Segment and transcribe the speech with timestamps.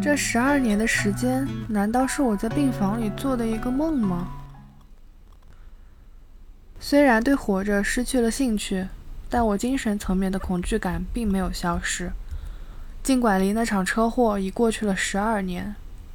[0.00, 4.28] 这十二年的时间，难道是我在病房里做的一个梦吗？
[6.78, 8.86] 虽然对活着失去了兴趣，
[9.28, 12.12] 但我精神层面的恐惧感并没有消失。
[13.02, 15.74] 尽管离那场车祸已过去了十二年，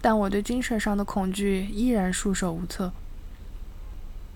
[0.00, 2.92] 但我对精神上的恐惧依然束手无策。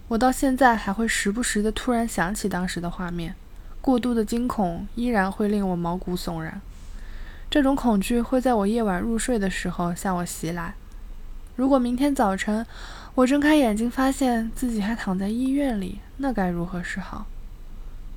[0.09, 3.37] 我到现在还会时不时的突然想起当时的画面，
[3.81, 6.61] 过度的惊恐依然会令我毛骨悚然。
[7.51, 10.75] 这种恐惧会在我夜晚入睡的时候向我袭来。
[11.57, 12.65] 如果明天早晨
[13.15, 17.27] 我睁开眼睛发现自己还躺在医院里，那该如何是好？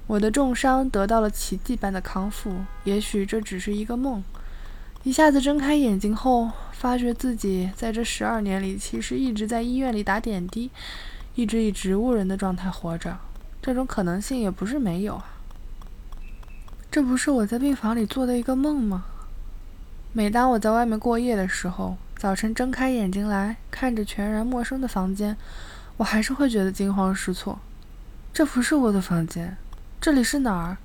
[0.07, 2.53] 我的重伤得到了奇迹般的康复，
[2.83, 4.21] 也许这只是一个梦。
[5.03, 10.69] 一下子睁开眼睛后，发觉自己在这十二年里其实一直在医院里打点滴，
[11.35, 13.17] 一直以植物人的状态活着。
[13.61, 15.25] 这种可能性也不是没有啊。
[16.91, 19.05] 这不是我在病房里做的一个梦吗？
[20.13, 25.37] 每当我在外面过夜的时候，早晨睁开眼睛来看着全然陌生的房间，
[25.95, 27.59] 我还是会觉得惊慌失措。
[28.33, 29.55] 这不是我的房间，
[30.01, 30.77] 这里是哪儿？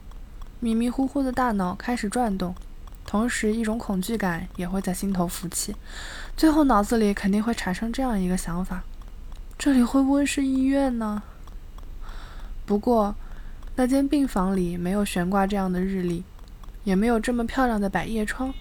[0.60, 2.54] 迷迷糊糊的大脑开始转动，
[3.04, 5.74] 同时一种恐惧感也会在心头浮起。
[6.36, 8.84] 最后脑子里肯定会产生这样一个想法：
[9.58, 11.24] 这里会不会是医院呢？
[12.64, 13.16] 不过，
[13.74, 16.22] 那间病房里没有悬挂这样的日历，
[16.84, 18.54] 也没有这么漂亮的百叶窗。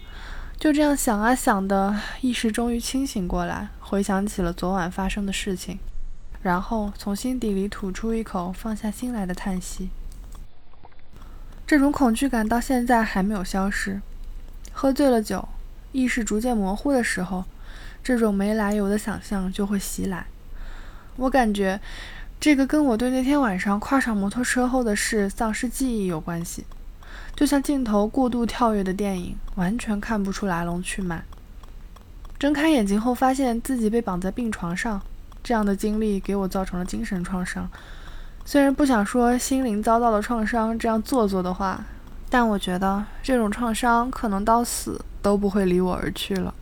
[0.58, 5.78] 就这样想啊想的，意识终于清醒过来，回想起了昨晚发生的事情，
[6.42, 9.90] 然后从心底里吐出一口放下心来的叹息。
[11.66, 14.00] 这种恐惧感到现在还没有消失。
[14.72, 15.46] 喝醉了酒，
[15.92, 17.44] 意识逐渐模糊的时候，
[18.02, 20.26] 这种没来由的想象就会袭来。
[21.16, 21.80] 我感觉，
[22.40, 26.64] 这个跟我对那天晚上跨上摩托车后的事丧失记忆有关系。
[27.34, 31.24] 就像镜头过度跳跃的电影，完全看不出来龙去脉。
[32.38, 35.00] 睁开眼睛后，发现自己被绑在病床上，
[35.42, 37.68] 这样的经历给我造成了精神创伤。
[38.44, 41.84] 虽然不想说心灵遭到了创伤这样做作的话，
[42.28, 46.54] 但我觉得这种创伤可能到死都不会离我而去了。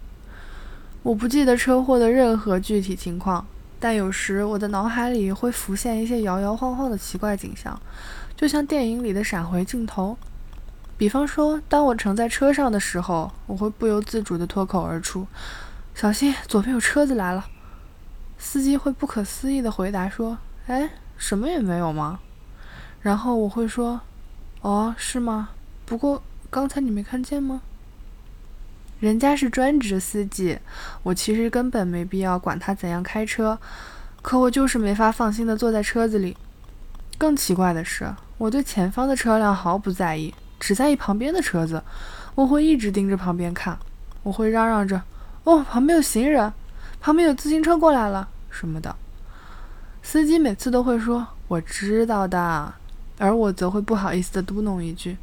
[1.03, 3.45] 我不记得车祸的任何具体情况，
[3.79, 7.79] 但有时我的脑海里会浮现一些摇摇晃晃的奇怪景象，
[8.37, 10.17] 就像电影里的闪回镜头。
[11.05, 15.27] 比方说，当我乘在车上的时候，我会不由自主地脱口而出
[15.95, 17.45] ：“小心，左边有车子来了。”
[18.41, 20.89] 司机会不可思议地回答说：“哎，
[21.19, 22.21] 什么也没有吗？”
[23.05, 24.01] 然后我会说
[24.63, 25.51] ：“哦，是吗？
[25.85, 27.61] 不过刚才你没看见吗？
[28.99, 30.59] 人家是专职司机，
[31.03, 33.59] 我其实根本没必要管他怎样开车，
[34.23, 36.35] 可我就是没法放心地坐在车子里。
[37.19, 40.33] 更奇怪的是，我对前方的车辆毫不在意。”
[40.65, 41.83] 只在意旁边的车子，
[42.35, 43.79] 我会一直盯着旁边看，
[44.23, 45.03] 我会嚷嚷着
[45.45, 46.51] ：“哦，旁边有行人，
[47.03, 48.97] 旁边有自行车过来了什么的。”
[50.03, 52.73] 司机每次都会说：“我知道的。”
[53.21, 55.19] 而我则会不好意思地嘟哝一句：“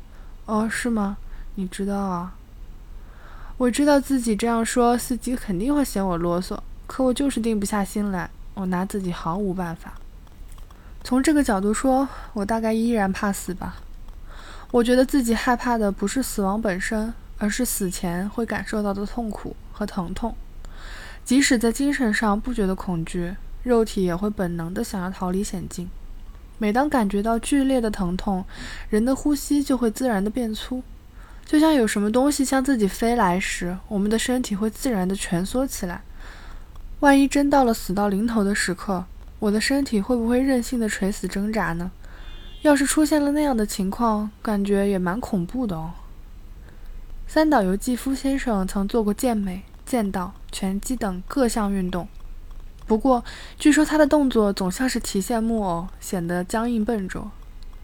[0.46, 1.18] 哦，是吗？
[1.56, 2.36] 你知道啊？”
[3.58, 9.94] 我知道自己这样说，司机肯定会嫌我啰嗦，可我就是定不下心来，我拿自己毫无办法。
[11.04, 13.78] 从这个角度说，我大概依然怕死吧。
[14.72, 20.34] 我觉得自己害怕的不是死亡本身，而是死前会感受到的痛苦和疼痛。
[21.26, 25.90] 即使在精神上不觉得恐惧，肉体也会本能的想要逃离险境。
[26.58, 28.46] 每当感觉到剧烈的疼痛，
[28.90, 30.82] 人的呼吸就会自然的变粗，
[31.46, 36.02] 就像有什么东西向自己飞来时，我们的身体会自然的蜷缩起来。
[37.02, 39.04] 万一真到了死到临头的时刻，
[39.40, 41.92] 我的身体会不会任性的垂死挣扎呢？
[42.62, 45.94] 要是出现了那样的情况，感觉也蛮恐怖的哦。
[47.28, 52.08] 三岛由纪夫先生曾做过健美、剑道、拳击等各项运动，
[52.86, 53.24] 不过
[53.58, 57.32] 据说他的动作总像是提线木偶，显得僵硬笨拙。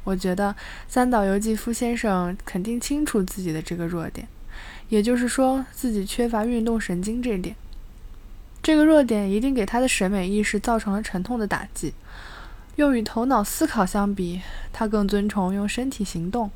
[0.03, 0.55] 我觉得
[0.87, 4.27] 三岛由纪夫先生肯定清楚自己的这个弱点，
[4.89, 7.55] 也就是说自己缺乏运动神经这点。
[8.61, 11.93] 这个弱点一定给他的审美意识造成了沉痛的打击。
[12.77, 14.39] 用与头脑思考相比，
[14.71, 16.51] 他更尊崇用身体行动，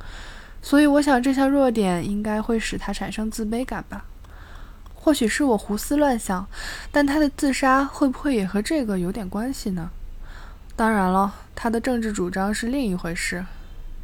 [0.62, 4.06] 所以我想这项弱点应该会使他产生自卑感吧。
[4.94, 6.46] 或许是我胡思乱想，
[6.92, 9.90] 但他的自杀会不会也和这个有点关系呢？
[10.76, 13.44] 当然了，他的政治主张是另一回事，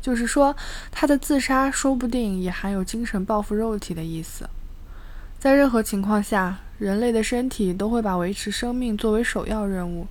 [0.02, 0.56] 就是说
[0.90, 4.50] 他的自杀说不定也含有精神报复肉体的意思。
[5.38, 10.08] 在任何情况下，人类的身体都会把维持生命作为首要任务。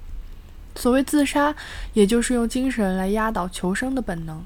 [0.77, 1.55] 所谓自杀，
[1.95, 4.45] 也就是用精神来压倒求生的本能。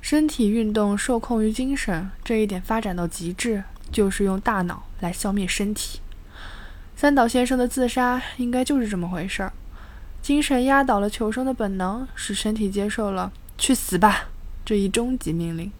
[0.00, 6.00] 身体运动受控于精神，这一点发展到极致，就是用大脑来消灭身体。
[6.94, 9.52] 三岛先生的自杀应该就是这么回事儿，
[10.22, 14.28] 精神压倒了求生的本能，使身体接受了“去死吧”
[14.64, 15.72] 这一终极命令。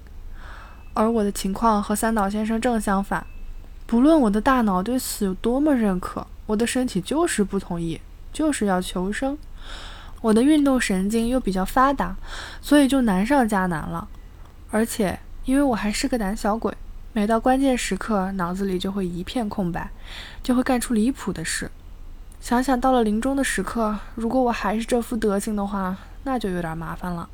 [0.95, 3.27] 而我的情况和三岛先生正相反，
[3.87, 8.01] 不论我的大脑对死有多么认可，我的身体就是不同意，
[8.33, 9.37] 就是要求生。
[10.21, 12.17] 我的运动神经又比较发达，
[12.61, 14.09] 所以就难上加难了。
[14.71, 16.75] 而且因为我还是个胆小鬼。
[17.17, 19.89] 每到关键时刻，脑子里就会一片空白，
[20.43, 21.71] 就会干出离谱的事。
[22.41, 27.29] 想想到了临终的时刻，如果我还是这副德行的话，那就有点麻烦了。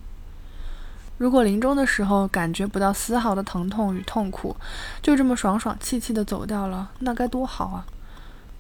[1.17, 4.55] 如果临终的时候感觉不到丝毫的疼痛与痛苦，
[5.01, 7.87] 就这么爽爽气气的走掉了，那该多好啊！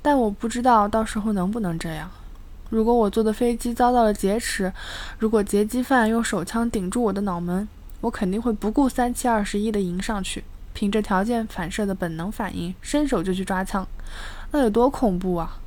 [0.00, 2.10] 但我不知道到时候能不能这样。
[2.70, 4.72] 如果我坐的飞机遭到了劫持，
[5.18, 7.68] 如果劫机犯用手枪顶住我的脑门，
[8.00, 10.42] 我肯定会不顾三七二十一的迎上去。
[10.72, 13.86] 凭着条件反射的本能反应，伸手就去抓枪，
[14.52, 15.58] 那有多恐怖啊！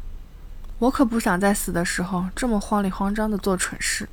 [0.80, 4.08] 我可不想在死的时候这么慌里慌张地做蠢事。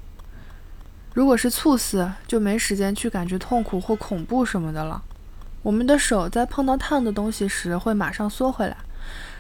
[1.14, 5.00] 如果是猝死，就没时间去感觉痛苦或恐怖什么的了。
[5.62, 8.76] 我们的手在碰到烫的东西时会马上缩回来，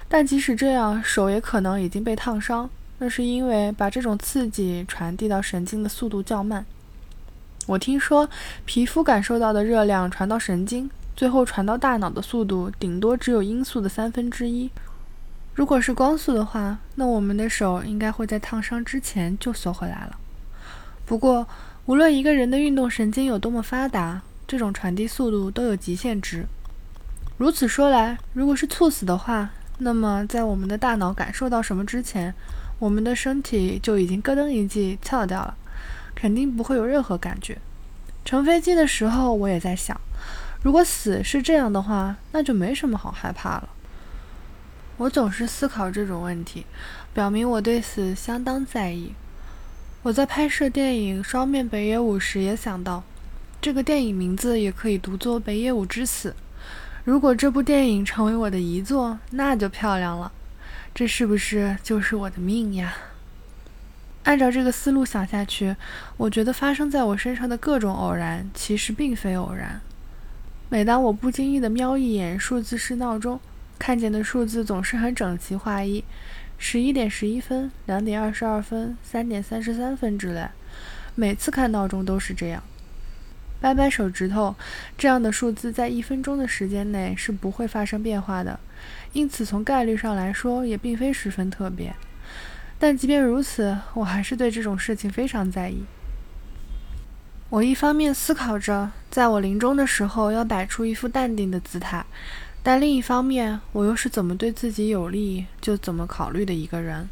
[0.08, 2.70] 但即使这样，手也可能已经被烫伤。
[3.00, 6.64] 那是因为把这种刺激传递到神经的速度较慢。
[7.66, 8.28] 我听说，
[8.64, 10.88] 皮肤感受到的热量传到神经。
[11.16, 14.70] 最后传到大脑的速度顶多只有音速的三分之一。
[15.54, 20.16] 如果是光速的话，那我们的手应该会在烫伤之前就缩回来了。
[21.04, 21.46] 不过，
[21.86, 26.46] 无论一个人的运动神经有多么发达，这种传递速度都有极限值。
[27.36, 32.34] 如此说来，如果是猝死的话，那么在我们的大脑感受到什么之前，
[32.80, 35.54] 我们的身体就已经咯噔一记翘掉了，
[36.14, 37.58] 肯定不会有任何感觉。
[38.24, 40.00] 乘飞机的时候，我也在想。
[40.62, 43.68] 如果死是这样的话，那就没什么好害怕了。
[44.96, 46.66] 我总是思考这种问题，
[47.14, 49.12] 表明我对死相当在意。
[50.02, 53.02] 我在拍摄电影《双面北野武》时也想到，
[53.60, 56.30] 这个电影名字也可以读作《北野武之死》。
[57.04, 60.32] 如果这部电影成为我的遗作，那就漂亮了。
[61.00, 62.92] 这是不是就是我的命呀？
[64.24, 65.74] 按照这个思路想下去，
[66.18, 69.80] 我觉得发生在我身上的各种偶然，其实并非偶然。
[70.68, 73.40] 每当我不经意地瞄一眼数字式闹钟，
[73.78, 76.04] 看见的数字总是很整齐划一，
[76.58, 80.48] 十一点十一分、两点二十二分、三点三十三分之类。
[81.14, 82.62] 每次看闹钟都是这样，
[83.60, 84.54] 掰掰手指头，
[84.96, 88.58] 这样的数字在一分钟的时间内是不会发生变化的，
[89.12, 91.94] 因此从概率上来说也并非十分特别。
[92.78, 95.84] 但即便如此，我还是对这种事情非常在意。
[97.50, 102.06] 我一方面思考着，在我临终的时候要摆出一副淡定的姿态，
[102.62, 107.08] 但另一方面，我又是怎么对自己有利就怎么考虑的一个人。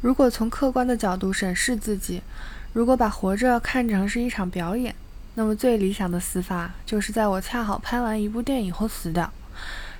[0.00, 2.22] 如果从客观的角度审视自己，
[2.72, 4.94] 如果把活着看成是一场表演，
[5.38, 9.32] 那么最理想的死法就是在我恰好拍完一部电影后死掉。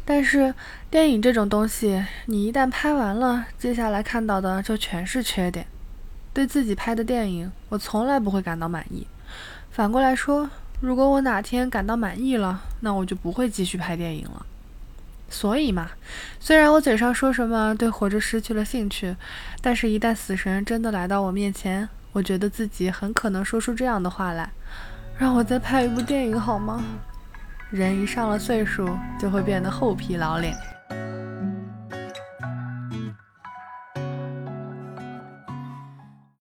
[0.05, 0.53] 但是
[0.91, 5.65] 电影这种东西，你一旦拍完了，接下来看到的就全是缺点。
[6.35, 9.07] 对自己拍的电影，我从来不会感到满意。
[9.71, 10.51] 反过来说，
[10.81, 14.45] 如果我哪天感到满意了，那我就不会继续拍电影了。
[15.31, 15.93] 所以嘛，
[16.41, 19.15] 虽然我嘴上说什么对活着失去了兴趣，
[19.61, 24.51] 但是，一旦死神真的来到我面前，我觉得自己很可能说出这样的话来
[25.19, 26.83] ：“让我再拍一部电影好吗？”
[27.71, 30.57] 人一上了岁数，就会变得厚皮老脸。